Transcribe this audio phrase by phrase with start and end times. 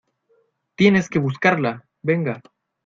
[0.79, 1.85] ¡tienes que buscarla!
[2.01, 2.41] venga.